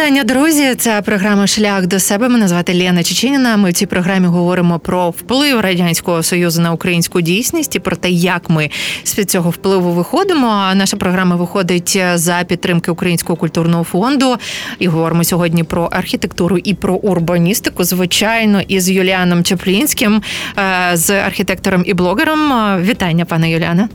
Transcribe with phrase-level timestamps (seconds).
[0.00, 0.74] вітання, друзі.
[0.74, 2.28] Це програма Шлях до себе.
[2.28, 3.56] Мене звати Лена Чеченіна.
[3.56, 8.10] Ми в цій програмі говоримо про вплив радянського союзу на українську дійсність і про те,
[8.10, 8.70] як ми
[9.04, 10.70] з під цього впливу виходимо.
[10.74, 14.36] Наша програма виходить за підтримки Українського культурного фонду.
[14.78, 17.84] І говоримо сьогодні про архітектуру і про урбаністику.
[17.84, 20.22] Звичайно, із Юліаном Чеплінським,
[20.58, 22.52] е, з архітектором і блогером.
[22.82, 23.88] Вітання, пане Юліане.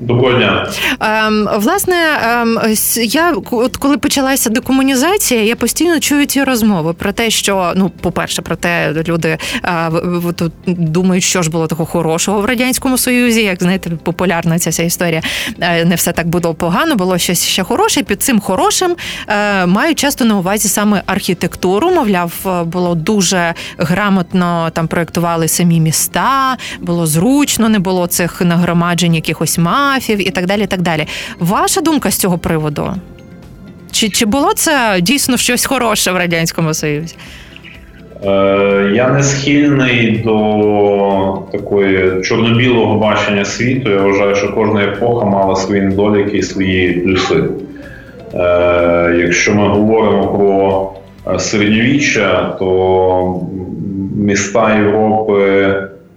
[0.00, 0.66] Доброго дня.
[1.00, 2.60] Ем, власне, ем,
[2.96, 8.42] я от коли почалася декомунізація, я постійно чую ці розмови про те, що ну, по-перше,
[8.42, 9.90] про те, люди е,
[10.36, 13.42] тут думають, що ж було такого хорошого в радянському союзі.
[13.42, 15.22] Як знаєте, популярна ця вся історія.
[15.60, 18.02] Е, не все так було погано, було щось ще хороше.
[18.02, 18.96] Під цим хорошим
[19.28, 21.90] е, мають часто на увазі саме архітектуру.
[21.90, 22.32] Мовляв,
[22.64, 29.83] було дуже грамотно там проектували самі міста, було зручно, не було цих нагромаджень якихось мав
[29.84, 30.66] мафів і так далі.
[30.66, 31.06] так далі.
[31.38, 32.90] Ваша думка з цього приводу?
[33.92, 37.14] Чи чи було це дійсно щось хороше в Радянському Союзі?
[38.24, 43.90] Е, Я не схильний до такої чорно-білого бачення світу.
[43.90, 47.44] Я вважаю, що кожна епоха мала свої недоліки і свої плюси.
[48.34, 50.92] Е, Якщо ми говоримо про
[51.34, 53.40] е, середньовіччя, то
[54.16, 55.74] міста Європи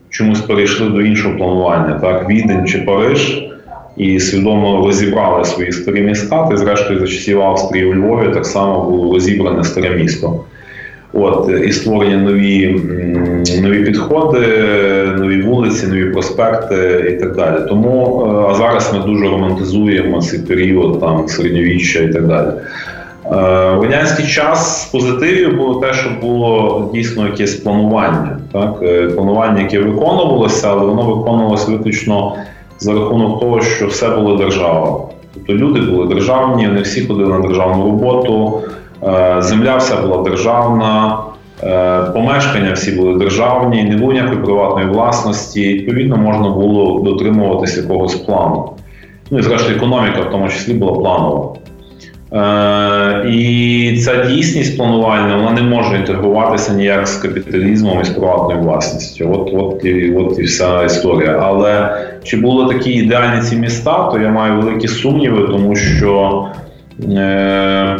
[0.09, 1.99] чомусь перейшли до іншого планування.
[2.01, 3.43] Так, Відень чи Париж
[3.97, 6.47] і свідомо розібрали свої старі міста.
[6.47, 10.43] Ти, зрештою, за часів Австрії у Львові так само було розібране старе місто.
[11.13, 12.81] От, І створені нові
[13.61, 14.39] нові підходи,
[15.17, 17.55] нові вулиці, нові проспекти і так далі.
[17.69, 22.47] Тому е, а зараз ми дуже романтизуємо цей період там середньовіччя і так далі.
[22.47, 23.31] Е,
[23.81, 28.39] радянський час з позитивів було те, що було дійсно якесь планування.
[28.53, 28.79] Так?
[28.81, 32.35] Е, планування, яке виконувалося, але воно виконувалося виключно
[32.79, 34.99] за рахунок того, що все було держава.
[35.33, 38.61] Тобто люди були державні, не всі ходили на державну роботу,
[39.03, 41.17] е, земля вся була державна,
[41.63, 45.73] е, помешкання всі були державні, не було ніякої приватної власності.
[45.73, 48.69] Відповідно, можна було дотримуватися якогось плану.
[49.31, 51.53] Ну і зрештою, економіка в тому числі була планова.
[52.33, 58.61] Е, І ця дійсність планувальна вона не може інтегруватися ніяк з капіталізмом і з приватною
[58.61, 59.31] власністю.
[59.31, 61.39] От от, і от і вся історія.
[61.43, 66.45] Але чи були такі ідеальні ці міста, то я маю великі сумніви, тому що
[67.03, 67.97] е,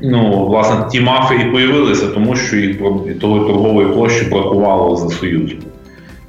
[0.00, 2.76] ну, власне ті мафи і появилися, тому що їх
[3.20, 5.54] того торгової площі бракувало за Союзу.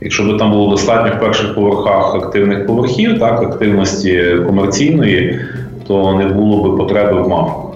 [0.02, 5.40] Якщо б там було достатньо в перших поверхах активних поверхів, так активності комерційної
[5.90, 7.69] то не було би потреби в мафах.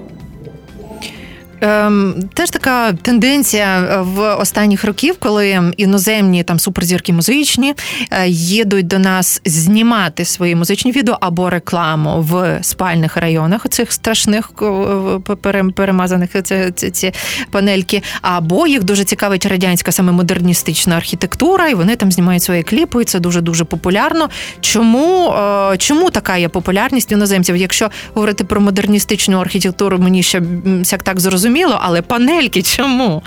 [1.64, 7.74] Ем, Теж така тенденція е, в останніх років, коли іноземні там суперзірки музичні
[8.12, 14.52] е, їдуть до нас знімати свої музичні відео або рекламу в спальних районах цих страшних
[15.76, 17.14] перемазаних ці, ці, ці
[17.52, 23.02] панельки, або їх дуже цікавить радянська саме модерністична архітектура, і вони там знімають свої кліпи.
[23.02, 24.30] і Це дуже дуже популярно.
[24.62, 25.34] Чому
[25.74, 27.56] е, чому така є популярність іноземців?
[27.56, 30.42] Якщо говорити про модерністичну архітектуру, мені ще
[30.84, 33.22] сяк так зрозуміло зрозуміло, але панельки чому?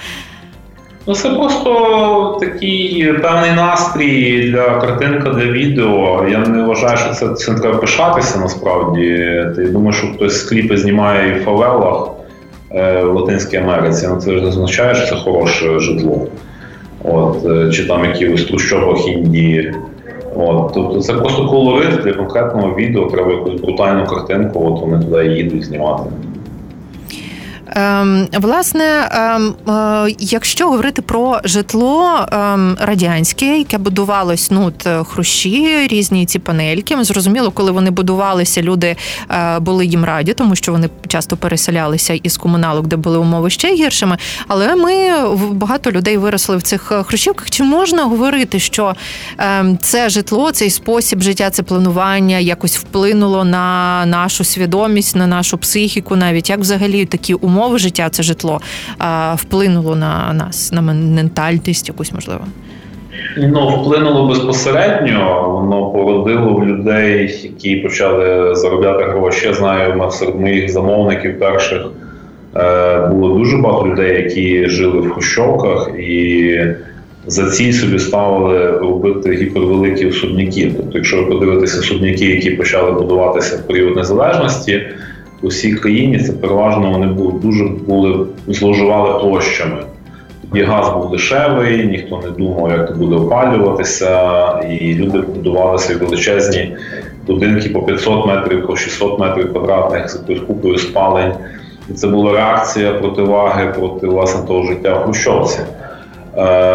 [1.06, 6.26] Ну, це просто такий певний настрій для картинка для відео.
[6.31, 9.03] Я не вважаю, що це цим треба пишатися насправді.
[9.59, 12.09] Я думаю, що хтось кліпи знімає в фавелах
[12.70, 14.09] е, в Латинській Америці.
[14.10, 16.26] Ну, це ж не означає, що це хороше житло.
[17.04, 19.75] От, е, Чи там якихось трущобах Індії.
[20.37, 25.26] От, Тобто це просто колорит для конкретного відео, треба якусь брутальну картинку, от вони туди
[25.26, 26.03] їдуть знімати.
[27.76, 35.88] Ем, власне, ем, е, якщо говорити про житло ем, радянське, яке будувалось ну от хрущі,
[35.88, 38.97] різні ці панельки, ми зрозуміло, коли вони будувалися, люди
[39.31, 43.75] е, були їм раді, тому що вони часто переселялися із комуналок, де були умови ще
[43.75, 44.19] гіршими.
[44.48, 45.12] Але ми
[45.53, 47.50] багато людей виросли в цих хрущівках.
[47.50, 48.94] Чи можна говорити, що
[49.81, 56.17] це житло, цей спосіб життя, це планування якось вплинуло на нашу свідомість, на нашу психіку,
[56.17, 57.65] навіть як взагалі такі умови?
[57.66, 58.60] Умови життя, це житло
[59.34, 62.40] вплинуло на нас, на ментальність якусь можливо?
[63.36, 69.46] Ну, вплинуло безпосередньо, воно породило в людей, які почали заробляти гроші.
[69.46, 71.86] Я знаю, серед моїх замовників перших
[72.56, 76.60] е, було дуже багато людей, які жили в хущовках і
[77.26, 80.72] за ціль собі ставили робити гіпервеликі особняки.
[80.76, 84.82] Тобто, якщо ви подивитеся особняки, які почали будуватися в період незалежності
[85.46, 89.76] у всій країні це переважно вони були дуже були зловживали площами.
[90.54, 96.00] І газ був дешевий, ніхто не думав, як це буде опалюватися, і люди будували свої
[96.00, 96.76] величезні
[97.26, 101.32] будинки по 500 метрів, по 600 метрів квадратних з купою спалень.
[101.90, 105.58] І це була реакція противаги проти власне того життя в Хрущовці.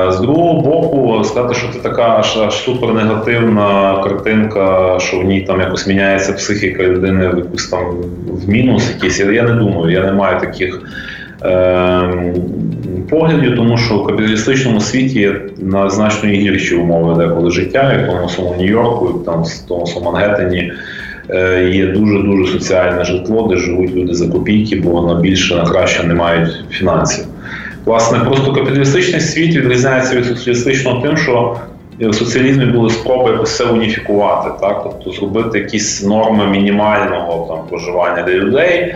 [0.10, 5.60] З другого боку, сказати, що це така аж аж супернегативна картинка, що в ній там
[5.60, 7.86] якось міняється психіка людини в якусь там
[8.28, 9.20] в мінус якийсь.
[9.20, 10.82] Я не думаю, я не маю таких
[11.44, 12.34] е,
[13.10, 18.30] поглядів, тому що в капіталістичному світі на значно гірші умови деколи життя, як в тому
[18.30, 20.74] самому Нью-Йорку, там в тому самому Мангеттені,
[21.30, 25.64] е, Є дуже дуже соціальне житло, де живуть люди за копійки, бо воно більше на
[25.64, 27.26] краще не мають фінансів.
[27.86, 31.58] Власне, просто капіталістичний світ відрізняється від соціалістичного тим, що
[32.00, 38.34] в соціалізмі були спроби все уніфікувати, так тобто зробити якісь норми мінімального там проживання для
[38.34, 38.96] людей,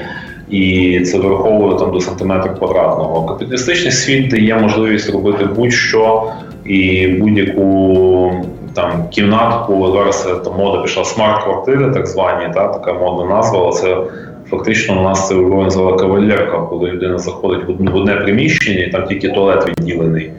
[0.49, 3.25] і це враховує там до сантиметра квадратного.
[3.25, 6.31] Капіталістичний світ дає можливість робити будь-що
[6.65, 8.31] і будь-яку
[8.73, 9.91] там кімнатку.
[9.93, 13.59] Зараз там мода пішла смарт-квартири, так звані, та така модна назва.
[13.59, 13.97] але Це
[14.49, 19.29] Фактично, у нас це називали кавалерка, коли людина заходить в одне приміщення, і там тільки
[19.29, 20.31] туалет відділений,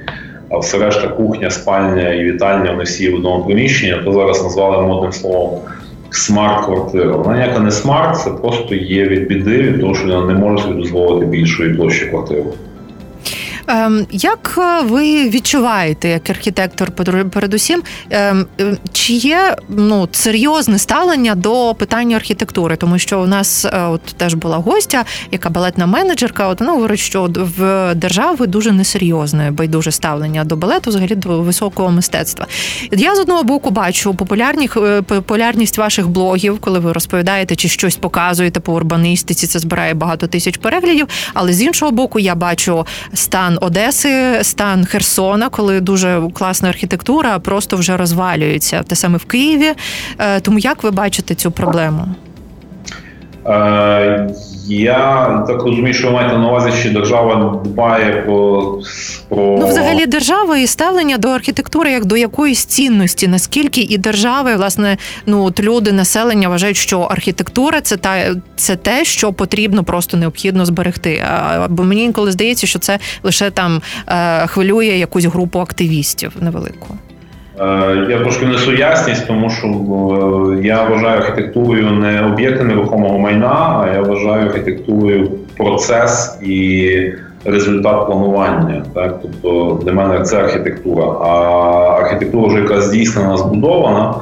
[0.51, 4.87] а все решта кухня, спальня і вітальня вони всі в одному приміщенні, то зараз назвали
[4.87, 5.61] модним словом
[6.11, 7.13] смарт-квартира.
[7.17, 10.65] Вона ніяка не смарт, це просто є від біди, від того, що вона не може
[10.65, 12.45] собі дозволити більшої площі квартири.
[13.69, 16.91] Ем, як е, ви відчуваєте, як архітектор,
[17.31, 22.77] передусім, ем, ем, чи є ну серйозне ставлення до питання архітектури?
[22.77, 26.49] Тому що у нас е, от теж була гостя, яка балетна менеджерка.
[26.49, 31.91] От вона говорить, що в держави дуже несерйозне, байдуже ставлення до балету, взагалі до високого
[31.91, 32.47] мистецтва.
[32.93, 37.97] Я з одного боку бачу популярність, е, популярність ваших блогів, коли ви розповідаєте чи щось
[37.97, 39.47] показуєте по урбанистиці.
[39.47, 41.09] Це збирає багато тисяч переглядів.
[41.35, 47.77] Але з іншого боку, я бачу стан Одеси, стан Херсона, коли дуже класна архітектура, просто
[47.77, 48.83] вже розвалюється.
[48.83, 49.73] Те саме в Києві.
[50.19, 52.09] Е, тому як ви бачите цю проблему?
[54.69, 58.63] Я так розумію, що ви маєте на увазі, що держава дбає про
[59.29, 64.57] про ну, взагалі держава і ставлення до архітектури як до якоїсь цінності, наскільки і держави,
[64.57, 64.97] власне,
[65.27, 70.67] ну от люди, населення вважають, що архітектура це та це те, що потрібно просто необхідно
[70.67, 71.25] зберегти.
[71.31, 76.99] А, бо мені інколи здається, що це лише там е, хвилює якусь групу активістів невелику.
[77.61, 83.83] Е, я трошки внесу ясність, тому що е, я вважаю архітектурою не об'єкти нерухомого майна,
[83.85, 87.13] а я вважаю архітектурою процес і
[87.45, 88.83] результат планування.
[88.95, 89.19] Так?
[89.23, 91.05] Тобто для мене це архітектура.
[91.05, 91.31] А
[92.01, 94.15] архітектура вже яка здійснена, збудована,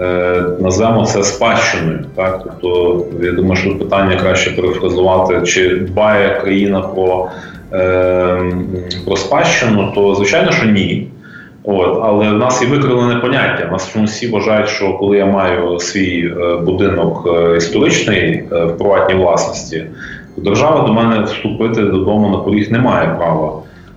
[0.00, 2.04] е, назвемо це спадщиною.
[2.14, 2.40] Так?
[2.44, 7.28] Тобто, я думаю, що питання краще перефразувати, чи дбає країна про,
[9.06, 11.11] про спадщину, то звичайно, що ні.
[11.64, 13.68] От, Але в нас є викривлене поняття.
[13.72, 19.14] Нас всі вважають, що коли я маю свій е, будинок е, історичний е, в приватній
[19.14, 19.84] власності,
[20.36, 23.52] то держава до мене вступити додому на поріг не має права.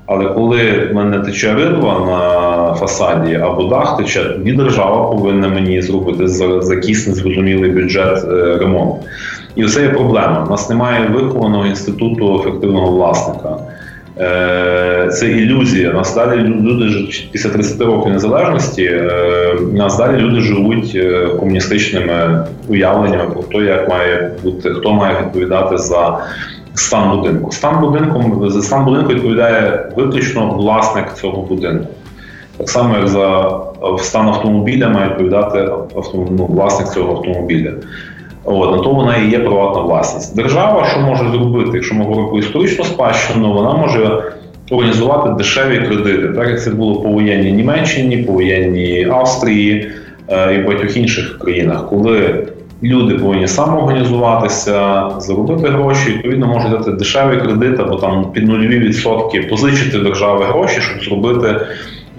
[0.06, 5.81] Але коли в мене тече ридва на фасаді або дах тече, тоді держава повинна мені
[5.81, 8.23] зробити за закіс незрозумілий бюджет
[8.59, 8.95] ремонт.
[9.56, 10.44] І це є проблема.
[10.47, 13.57] У нас немає вихованого інституту ефективного власника.
[14.19, 14.64] Е,
[15.07, 15.94] це ілюзія.
[15.94, 18.84] Нас далі люди після 30 років незалежності.
[18.84, 25.21] Е, нас далі люди живуть е, комуністичними уявленнями про те, як має бути хто має
[25.21, 26.18] відповідати за
[26.74, 27.52] стан будинку.
[27.52, 31.88] Стан будинку за стан будинку відповідає виключно власник цього будинку.
[32.57, 33.59] Так само, як за
[33.97, 35.69] стан автомобіля має відповідати
[36.16, 37.71] ну, власник цього автомобіля.
[38.44, 40.35] От, на то вона і є приватна власність.
[40.35, 44.24] Держава, що може зробити, якщо ми говоримо про історичну спадщину, вона може
[44.69, 49.92] організувати дешеві кредити, так як це було по воєнній Німеччині, по воєнній Австрії
[50.28, 52.48] е, і багатьох інших країнах, коли
[52.84, 59.42] люди повинні самоорганізуватися, заробити гроші, відповідно можуть дати дешевий кредит або там під нульові відсотки
[59.42, 61.56] позичити держави гроші, щоб зробити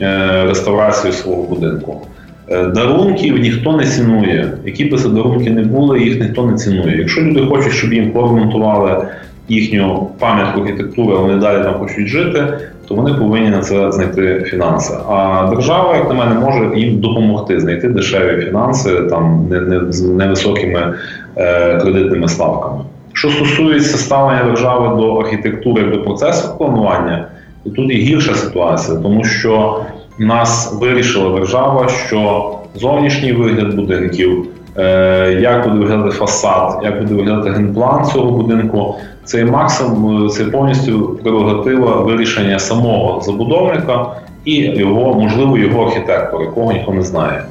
[0.01, 2.07] е, реставрацію свого будинку.
[2.51, 4.53] Е, дарунків ніхто не цінує.
[4.65, 6.99] Які б це дарунки не були, їх ніхто не цінує.
[6.99, 9.09] Якщо люди хочуть, щоб їм поремонтували
[9.49, 12.47] їхню пам'ятку архітектури, вони далі там хочуть жити,
[12.89, 14.95] то вони повинні на це знайти фінанси.
[15.09, 20.03] А держава, як на мене, може їм допомогти знайти дешеві фінанси там не, не з
[20.03, 20.95] невисокими
[21.37, 22.79] е, кредитними ставками.
[23.13, 27.27] Що стосується ставлення держави до архітектури до процесу планування,
[27.65, 29.81] то тут і гірша ситуація, тому що
[30.19, 37.51] нас вирішила держава, що зовнішній вигляд будинків, е, як буде виглядати фасад, як буде виглядати
[37.51, 38.95] генплан цього будинку,
[39.27, 44.07] це максимум, це повністю прерогатива вирішення самого забудовника
[44.45, 47.45] і його, можливо, його архітектора, якого ніхто не знає.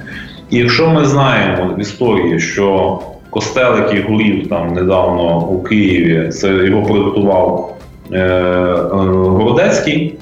[0.50, 6.48] І якщо ми знаємо в історії, що костел, який горів там недавно у Києві, це
[6.48, 7.78] його проєктував
[8.12, 10.18] е, е, Городецький.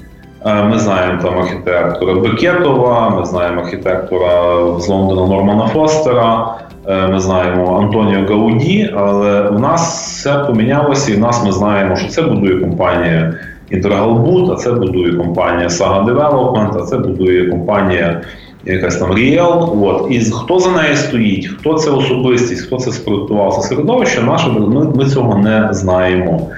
[0.46, 7.20] Е, ми знаємо там архітектора Бекетова, ми знаємо архітектора з Лондона Нормана Фостера, е, ми
[7.20, 12.22] знаємо Антоніо Гауді, але в нас все помінялося, і в нас ми знаємо, що це
[12.22, 13.34] будує компанія
[13.70, 18.22] Інтергалбут, а це будує компанія Saga Development, а це будує компанія
[18.66, 19.78] якась там Ріел.
[19.84, 20.08] От.
[20.10, 24.86] І хто за нею стоїть, хто це особистість, хто це спроектував це середовище, наше ми,
[24.96, 26.50] ми цього не знаємо.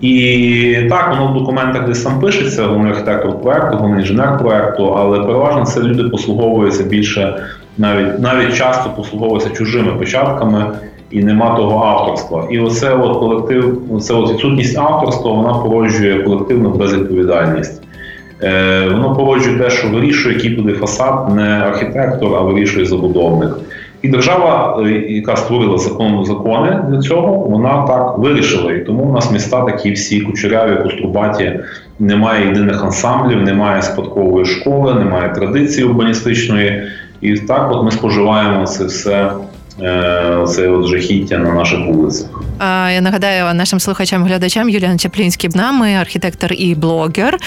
[0.00, 5.20] І так, воно в документах десь там пишеться, головний архітектор проекту, головний інженер проекту, але
[5.20, 7.36] переважно це люди послуговуються більше,
[7.78, 10.66] навіть навіть часто послуговуються чужими початками
[11.10, 12.48] і нема того авторства.
[12.50, 17.82] І оце от колектив, це от відсутність авторства, вона породжує колективну безвідповідальність.
[18.42, 23.50] Е, Воно породжує те, що вирішує, який буде фасад, не архітектор, а вирішує забудовник.
[24.02, 28.72] І держава, е, яка створила закон, закони для цього, вона так вирішила.
[28.72, 31.60] І тому у нас міста такі всі кучеряві, кострубаті,
[31.98, 36.82] немає єдиних ансамблів, немає спадкової школи, немає традиції урбаністичної.
[37.20, 39.32] І так, от ми споживаємо це все
[39.80, 42.35] Е, це от жахіття на наших вулицях.
[42.60, 47.38] Я нагадаю нашим слухачам-глядачам Юліан Чаплінський з нами, архітектор і блогер.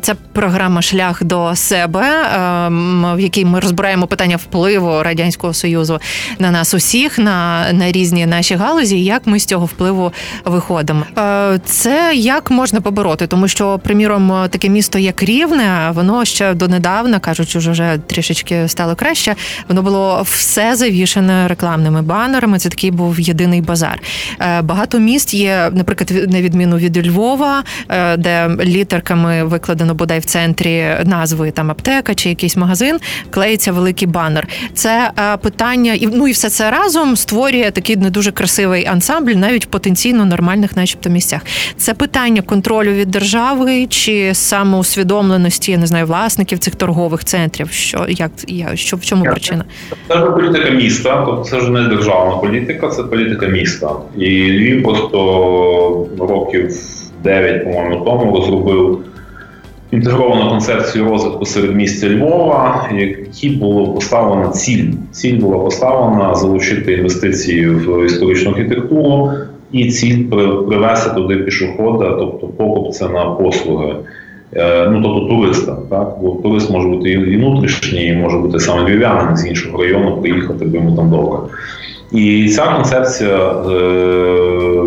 [0.00, 2.02] Це програма Шлях до себе,
[3.14, 6.00] в якій ми розбираємо питання впливу радянського союзу
[6.38, 10.12] на нас усіх, на на різні наші галузі, і як ми з цього впливу
[10.44, 11.04] виходимо.
[11.64, 17.48] Це як можна побороти, тому що, приміром, таке місто, як Рівне, воно ще донедавна кажуть,
[17.48, 19.34] що вже трішечки стало краще.
[19.68, 22.58] Воно було все завішене рекламними банерами.
[22.58, 24.00] Це такий був єдиний базар.
[24.40, 30.24] Е, багато міст є, наприклад, на відміну від Львова, е, де літерками викладено бодай в
[30.24, 32.98] центрі назви там аптека чи якийсь магазин,
[33.30, 34.48] клеїться великий банер.
[34.74, 39.30] Це е, питання, і ну і все це разом створює такий не дуже красивий ансамбль,
[39.30, 41.40] навіть в потенційно нормальних, начебто, місцях.
[41.76, 47.70] Це питання контролю від держави чи самоусвідомленості, я не знаю, власників цих торгових центрів.
[47.70, 49.64] Що як я що в чому причина?
[50.08, 53.90] Це політика міста, тобто це ж не державна політика, це політика міста.
[54.18, 56.74] І Львів просто років
[57.24, 58.98] 9, по-моєму, тому розробив
[59.90, 64.92] інтегровану концепцію розвитку серед місця Львова, які було поставлена ціль.
[65.10, 69.32] Ціль була поставлена залучити інвестиції в історичну архітектуру
[69.72, 70.24] і ціль
[70.68, 73.94] привести туди пішохода, тобто покупця на послуги.
[74.56, 76.16] Е, ну, тобто туриста, так?
[76.22, 80.64] Бо турист може бути і внутрішній, і може бути саме львів'янин з іншого району, приїхати,
[80.64, 81.38] бо йому там добре.
[82.12, 83.72] І ця концепція е,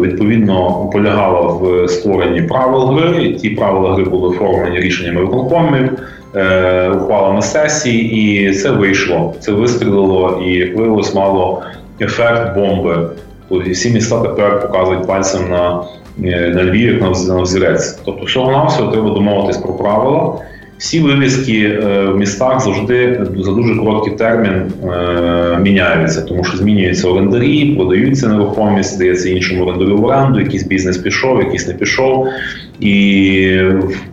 [0.02, 3.34] відповідно полягала в створенні правил гри.
[3.34, 5.92] Ті правила гри були оформлені рішеннями виконкомів,
[6.36, 9.34] е, ухвалами сесії, і це вийшло.
[9.40, 11.62] Це вистрілило і виявилось, мало
[12.02, 13.10] ефект бомби.
[13.50, 15.84] Тобто всі міста тепер показують пальцем на
[16.24, 18.00] Е, на Львів як на взірець.
[18.06, 20.38] Тобто, всього навсього треба домовитись про правила.
[20.78, 27.08] Всі вивіски е, в містах завжди за дуже короткий термін е, міняються, тому що змінюються
[27.08, 32.28] орендарі, продаються нерухомість, здається іншому орендарю в оренду, якийсь бізнес пішов, якийсь не пішов.
[32.80, 33.60] І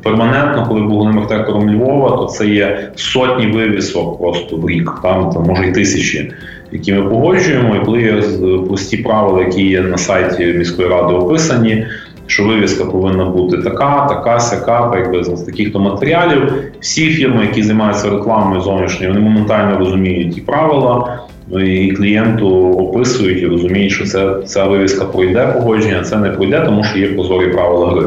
[0.02, 5.30] перманентно, коли був головним архітектором Львова, то це є сотні вивісок просто в рік, там,
[5.30, 6.32] там може й тисячі
[6.72, 8.22] які ми погоджуємо, і коли є
[8.68, 11.86] прості правила, які є на сайті міської ради описані,
[12.30, 16.52] що вивіска повинна бути така, така, сяка, якби з таких то матеріалів.
[16.80, 21.18] Всі фірми, які займаються рекламою зовнішньою, вони моментально розуміють ті правила.
[21.48, 26.60] Ну і клієнту описують і розуміють, що це ця вивіска пройде погодження, це не пройде,
[26.60, 28.06] тому що є прозорі правила гри.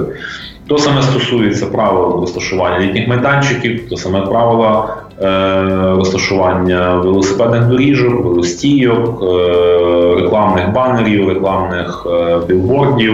[0.67, 9.23] То саме стосується правил розташування літніх майданчиків, то саме правила Е, розташування велосипедних доріжок, велостійок,
[9.23, 13.13] е, рекламних банерів, рекламних е, білбордів.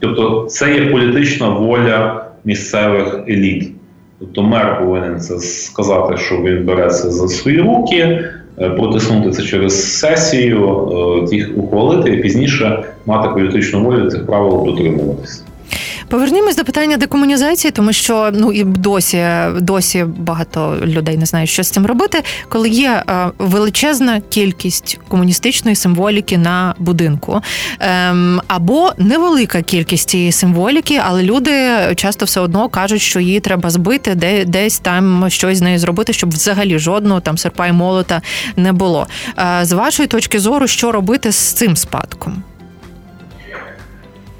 [0.00, 3.72] Тобто це є політична воля місцевих еліт.
[4.18, 8.24] Тобто мер повинен це сказати, що він бере це за свої руки,
[8.76, 15.42] протиснути це через сесію, їх ухвалити і пізніше мати політичну волю цих правил дотримуватися.
[16.08, 19.26] Повернімось до питання декомунізації, тому що ну і досі
[19.60, 25.76] досі багато людей не знають, що з цим робити, коли є е, величезна кількість комуністичної
[25.76, 27.42] символіки на будинку,
[27.80, 31.52] ем, або невелика кількість цієї символіки, але люди
[31.96, 36.12] часто все одно кажуть, що її треба збити, де десь там щось з нею зробити,
[36.12, 38.22] щоб взагалі жодного там серпа і молота
[38.56, 39.06] не було.
[39.38, 42.42] Е, з вашої точки зору, що робити з цим спадком?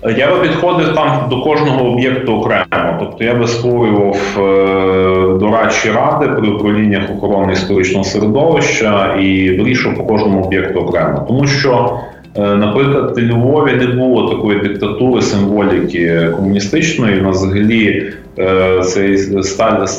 [0.03, 2.97] Я би підходив там до кожного об'єкту окремо.
[2.99, 10.05] Тобто я би створював е, дорадчі ради при управліннях охорони історичного середовища і вирішував по
[10.05, 11.25] кожному об'єкту окремо.
[11.29, 12.01] Тому що
[12.37, 17.21] Е, наприклад, в Львові не було такої диктатури символіки комуністичної.
[17.21, 19.19] У нас взагалі е, цей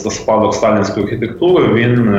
[0.10, 2.16] спадок сталінської архітектури він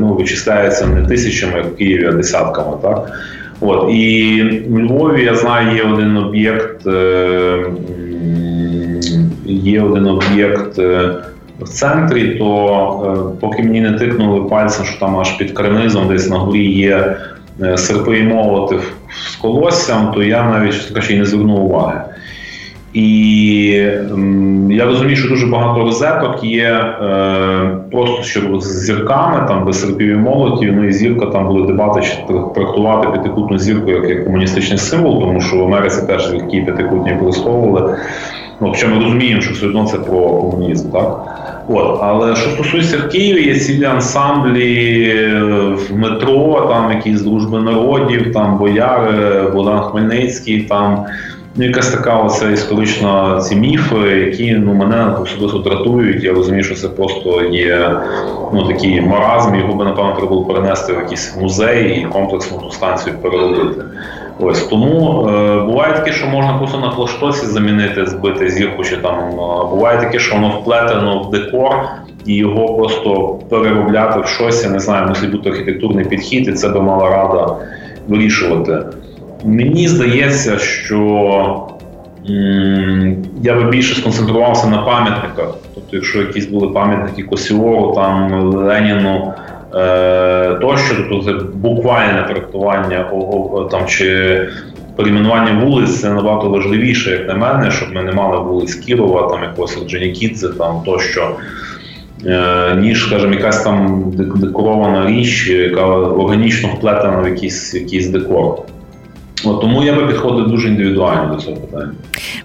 [0.00, 2.76] ну, вичисляється не тисячами як в Києві, а десятками.
[2.82, 3.12] Так?
[3.60, 6.86] От, І в Львові я знаю, є один об'єкт,
[9.46, 10.78] є один об'єкт
[11.60, 16.36] в центрі, то поки мені не тикнули пальцем, що там аж під карнизом десь на
[16.38, 17.16] горі є
[17.76, 18.78] серпи молоти
[19.30, 22.00] з колоссям, то я навіть кажучи, не звернув уваги.
[22.96, 23.88] І
[24.70, 30.08] я розумію, що дуже багато розеток є е, просто що з зірками, там без серпів
[30.08, 30.72] і молотів.
[30.76, 35.40] Ну і зірка там були дебати, чи трактувати п'ятикутну зірку як, як комуністичний символ, тому
[35.40, 37.96] що в Америці теж зірки п'ятикутні використовували.
[38.60, 41.22] Ну, Хоча ми розуміємо, що все одно це про комунізм, так?
[41.68, 45.40] От, Але що стосується в Києві, є цілі ансамблі е,
[45.74, 51.06] в метро, там якісь дружби народів, там бояри, Богдан Хмельницький, там
[51.56, 56.24] ну, якась така оця історична ці міфи, які ну, мене особисто дратують.
[56.24, 58.00] Я розумію, що це просто є
[58.52, 62.70] ну, такий маразм, його би, напевно, треба було перенести в якийсь музей і комплексну ту
[62.70, 63.84] станцію переробити.
[64.38, 69.18] Ось тому е, буває таке, що можна просто на флаштосі замінити, збити зірку, чи там
[69.18, 69.34] е,
[69.70, 71.80] буває таке, що воно вплетено в декор
[72.26, 74.64] і його просто переробляти в щось.
[74.64, 77.56] Я не знаю, мусить бути архітектурний підхід, і це би мала рада
[78.08, 78.78] вирішувати.
[79.44, 81.68] Мені здається, що
[83.42, 85.54] я би більше сконцентрувався на пам'ятниках.
[85.74, 89.32] Тобто, якщо якісь були пам'ятники Косіору, там Леніну.
[89.74, 93.10] Е, тощо, тобто це буквальне трактування
[93.70, 94.40] там чи
[94.96, 99.42] перейменування вулиць це набагато важливіше, як на мене, щоб ми не мали вулиць Кірова, там
[99.42, 101.30] якогось Орджонікідзе, там тощо.
[102.26, 108.58] Е, ніж, скажімо, якась там декорована річ, яка органічно вплетена в якийсь якийсь декор.
[109.46, 111.92] От, Тому я би підходив дуже індивідуально до цього питання.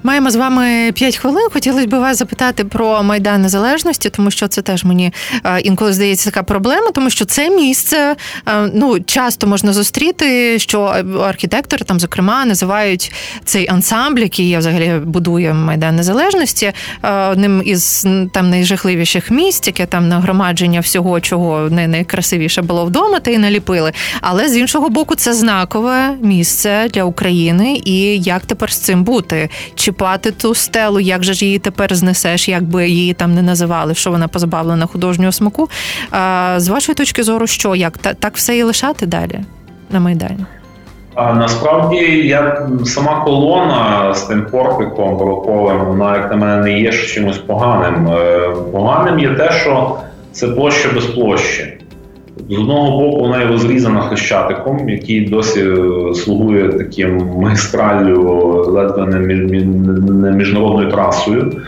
[0.04, 1.48] Маємо з вами 5 хвилин.
[1.54, 5.14] Хотілося б вас запитати про Майдан Незалежності, тому що це теж мені
[5.46, 8.16] е, інколи здається така проблема, тому що це місце
[8.48, 10.82] е, ну часто можна зустріти, що
[11.22, 13.14] архітектори там, зокрема, називають
[13.46, 16.72] цей ансамбль, який я взагалі будує Майдан Незалежності,
[17.04, 23.20] е, одним із там найжахливіших місць, яке там нагромадження всього, чого не найкрасивіше було вдома,
[23.20, 23.92] та й наліпили.
[24.22, 29.50] Але з іншого боку, це знакове місце для України, і як тепер з цим бути?
[29.76, 33.96] чіпати ту стелу, як же ж її тепер знесеш, як би її там не називали,
[33.96, 35.70] що вона позбавлена художнього смаку.
[36.12, 39.40] А, З вашої точки зору, що як так все і лишати далі
[39.90, 40.46] на Майдані?
[41.16, 46.92] А насправді я сама колона з тим портиком бароковим, вона, як на мене, не є
[46.92, 48.08] чимось поганим.
[48.08, 49.98] Е, поганим є те, що
[50.32, 51.78] це площа без площі.
[52.50, 58.22] З одного боку, вона є розрізана хрещатиком, який досі е, слугує таким магістраллю
[58.68, 61.62] ледве не міжнародною трасою.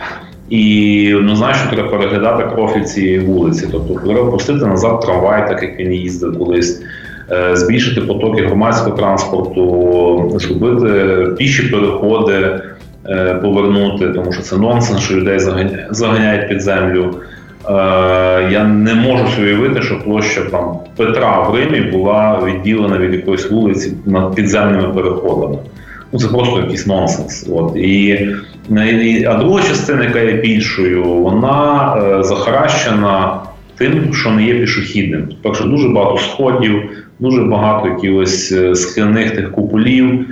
[0.48, 3.68] І однозначно треба переглядати профіль цієї вулиці.
[3.72, 6.82] Тобто треба пустити назад трамвай, так як він їздив колись,
[7.30, 12.60] е, збільшити потоки громадського транспорту, зробити піші переходи,
[13.08, 15.38] е, повернути, тому що це нонсенс, що людей
[15.90, 17.14] заганяють під землю.
[17.68, 17.72] Е,
[18.52, 23.50] я не можу собі уявити, що площа там Петра в Римі була відділена від якоїсь
[23.50, 25.58] вулиці над підземними переходами.
[26.12, 27.48] Ну це просто якийсь нонсенс.
[27.52, 28.28] От і
[29.28, 33.40] а друга частина, яка є більшою, вона е, захаращена
[33.78, 35.28] тим, що не є пішохідним.
[35.42, 36.82] Так що дуже багато сходів,
[37.18, 40.26] дуже багато якихось е, скляних тих куполів,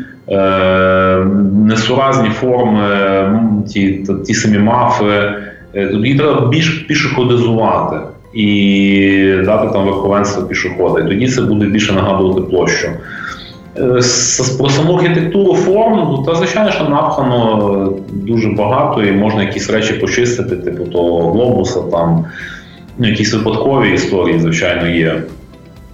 [1.66, 2.84] несуразні форми,
[3.68, 5.34] ті, ті самі мафи.
[5.74, 7.96] Е, тоді треба більш пішоходизувати
[8.34, 11.00] і дати там верховенство пішохода.
[11.00, 12.88] І тоді це буде більше нагадувати площу.
[13.76, 14.00] Е,
[14.58, 19.92] про саму архітектуру форм, ну, та звичайно, що напхано дуже багато, і можна якісь речі
[19.92, 22.24] почистити, типу того глобуса, там
[22.98, 25.22] ну, якісь випадкові історії, звичайно, є.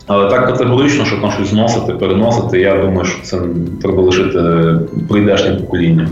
[0.06, 3.40] Але так категорично, що там щось зносити, переносити, я думаю, що це
[3.82, 4.40] треба лишити
[5.08, 6.08] прийдешнім поколінням.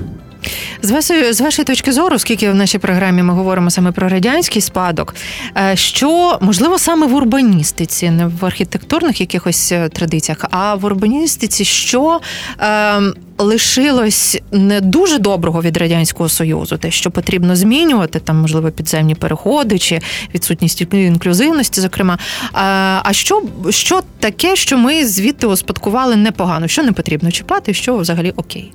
[0.83, 4.62] З вашої з вашої точки зору, оскільки в нашій програмі ми говоримо саме про радянський
[4.62, 5.15] спадок,
[5.57, 11.65] е, що можливо саме в урбаністиці, не в архітектурних якихось е, традиціях, а в урбаністиці,
[11.65, 12.21] що
[12.61, 13.01] е,
[13.39, 19.79] лишилось не дуже доброго від радянського союзу, те, що потрібно змінювати, там можливо підземні переходи
[19.79, 20.01] чи
[20.35, 22.19] відсутність інклюзивності, зокрема.
[22.53, 27.97] А а що що таке, що ми звідти успадкували непогано, що не потрібно чіпати, що
[27.97, 28.73] взагалі окей?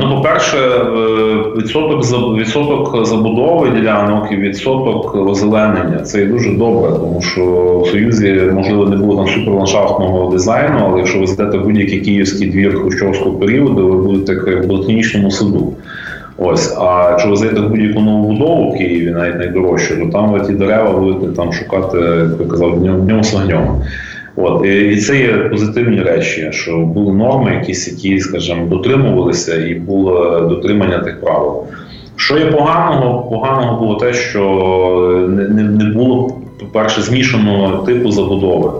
[0.00, 0.56] Ну, по-перше,
[1.56, 2.04] відсоток
[2.38, 7.42] відсоток забудови ділянок і відсоток озеленення це є дуже добре, тому що
[7.84, 12.78] в Союзі можливо не було там суперландшафтного дизайну, але якщо ви зайдете будь-який київський двір
[12.78, 15.72] хрущовського періоду, ви будете як в ботанічному саду.
[16.38, 20.32] Ось, а якщо ви зайдете в будь-яку нову будову в Києві, навіть найдорожче, то там
[20.32, 23.82] ви ті дерева будете там шукати, як я казав, днем з огнем.
[24.40, 30.40] От і це є позитивні речі, що були норми, якісь які, скажімо, дотримувалися, і було
[30.40, 31.62] дотримання тих правил.
[32.16, 33.30] Що є поганого?
[33.30, 38.70] Поганого було те, що не не, не було, по-перше, змішаного типу забудови.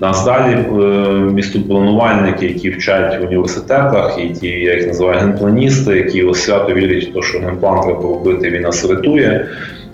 [0.00, 0.84] Нас далі е,
[1.32, 7.14] містопланувальники, які вчать в університетах, і ті, я їх називаю генпланісти, які свято вірять в
[7.14, 9.46] те, що генплан треба робити, він нас рятує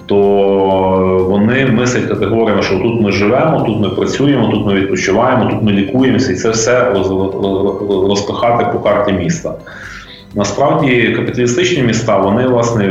[0.06, 5.62] то вони мислять категоріями, що тут ми живемо, тут ми працюємо, тут ми відпочиваємо, тут
[5.62, 6.92] ми лікуємося, і це все
[8.08, 9.54] розпихати по карті міста.
[10.34, 12.84] Насправді капіталістичні міста, вони власне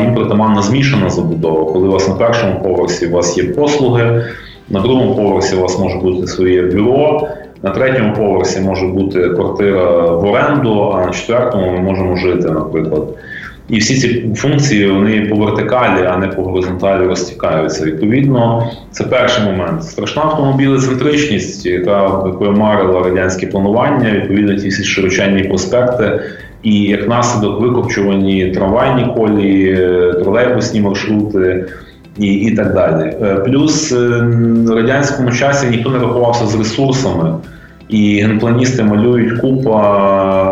[0.00, 1.72] їм притаманна змішана забудова.
[1.72, 4.24] Коли у вас на першому поверсі у вас є послуги,
[4.68, 7.28] на другому поверсі у вас може бути своє бюро,
[7.62, 13.02] на третьому поверсі може бути квартира в оренду, а на четвертому ми можемо жити, наприклад.
[13.68, 17.84] І всі ці функції вони по вертикалі, а не по горизонталі розтікаються.
[17.84, 19.84] Відповідно, це перший момент.
[19.84, 26.20] Страшна автомобілецентричність, яка якою марила радянське планування, відповідно, ті всі широченні проспекти,
[26.62, 29.76] і як наслідок викопчувані трамвайні колії,
[30.22, 31.66] тролейбусні маршрути.
[32.18, 33.16] І і так далі.
[33.22, 33.96] Е, плюс е,
[34.66, 37.34] в радянському часі ніхто не рахувався з ресурсами.
[37.88, 39.80] І генпланісти малюють купа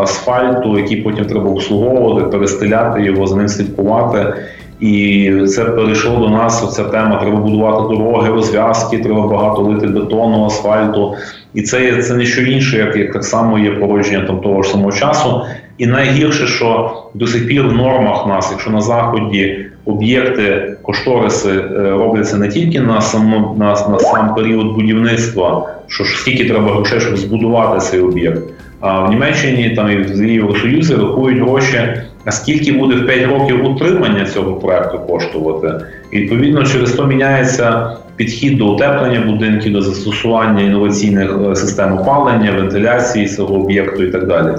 [0.03, 4.35] асфальту, який потім треба обслуговувати, перестеляти його, за ним слідкувати.
[4.81, 6.65] І це перейшло до нас.
[6.65, 11.15] Оця тема: треба будувати дороги, розв'язки, треба багато лити бетону, асфальту.
[11.55, 14.71] І це це не що інше, як як так само є породження там того ж
[14.71, 15.43] самого часу.
[15.79, 21.91] І найгірше, що до сих пір в нормах нас, якщо на заході об'єкти, кошториси е,
[21.91, 27.01] робляться не тільки на само на, на сам період будівництва, що ж скільки треба грошей,
[27.01, 28.43] щоб збудувати цей об'єкт.
[28.81, 31.79] А в Німеччині там і в Євросоюзі рахують гроші,
[32.25, 35.85] а скільки буде в 5 років утримання цього проекту коштувати.
[36.11, 42.53] І відповідно через то міняється підхід до утеплення будинків, до застосування інноваційних е, систем опалення,
[42.53, 44.57] вентиляції цього об'єкту і так далі.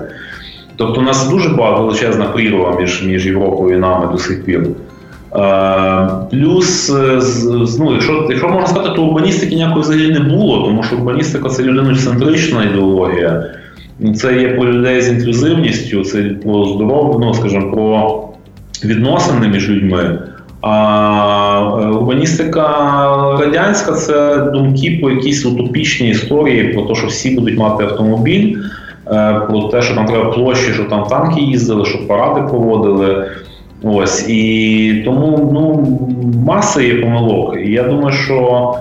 [0.75, 4.67] Тобто, у нас дуже багато величезна прірва між між Європою і нами до сих пір.
[5.35, 7.19] Е, плюс, е,
[7.79, 11.63] ну, якщо якщо можна сказати, то урбаністики ніякої взагалі не було, тому що урбаністика це
[11.63, 13.43] людиноцентрична ідеологія.
[14.15, 18.23] Це є про людей з інклюзивністю, це про здоров'я, ну, скажімо, про
[18.89, 20.19] відносини між людьми.
[20.61, 22.67] А е, урбаністика
[23.39, 28.57] радянська це думки по якійсь утопічній історії, про те, що всі будуть мати автомобіль,
[29.49, 33.25] про те, що там треба площі, що там танки їздили, що паради проводили.
[33.87, 35.87] Ось і тому ну,
[36.45, 37.57] маса є помилок.
[37.65, 38.73] І я думаю, що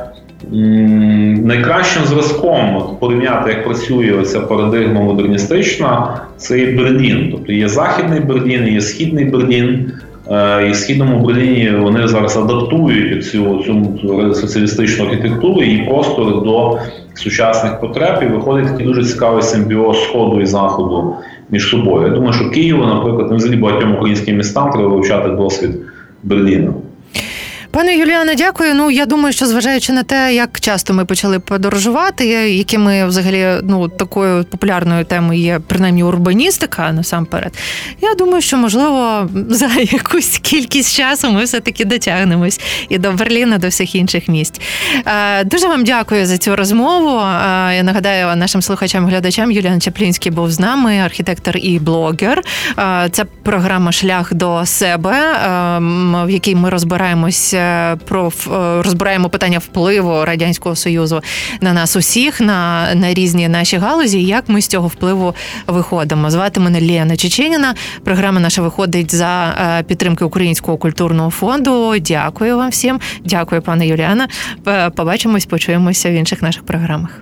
[0.52, 7.28] м, найкращим зразком от, порівняти, як працює оця парадигма модерністична, це є Берлін.
[7.32, 9.92] Тобто є Західний Берлін, є Східний Берлін.
[10.30, 16.78] Е, і в східному Берліні вони зараз адаптують цю цю соціалістичну архітектуру і простори до
[17.14, 18.22] сучасних потреб.
[18.22, 21.16] І виходить такий дуже цікавий симбіоз сходу і заходу
[21.50, 22.06] між собою.
[22.06, 25.70] Я думаю, що Києву, наприклад, не взагалі багатьом українським містам треба вивчати досвід
[26.22, 26.72] Берліна.
[27.74, 28.74] Пане Юліане, дякую.
[28.74, 33.88] Ну я думаю, що зважаючи на те, як часто ми почали подорожувати, якими взагалі ну
[33.88, 37.52] такою популярною темою є принаймні урбаністика насамперед.
[38.00, 43.58] Я думаю, що можливо за якусь кількість часу ми все таки дотягнемось і до Берліна,
[43.58, 44.60] до всіх інших місць.
[45.06, 47.20] Е, дуже вам дякую за цю розмову.
[47.20, 52.42] Е, я нагадаю нашим слухачам-глядачам Юліан Чаплінський був з нами, архітектор і блогер.
[52.78, 55.38] Е, це програма Шлях до себе,
[56.26, 57.54] в якій ми розбираємось
[58.04, 61.22] про е, розбираємо питання впливу радянського союзу
[61.60, 64.22] на нас усіх, на на різні наші галузі.
[64.22, 65.34] Як ми з цього впливу
[65.66, 66.30] виходимо?
[66.30, 67.74] Звати мене Лена Чеченіна.
[68.04, 71.94] Програма наша виходить за е, підтримки Українського культурного фонду.
[71.98, 73.00] Дякую вам всім.
[73.24, 74.28] Дякую, пане Юліана.
[74.96, 77.20] Побачимось, почуємося в інших наших програмах.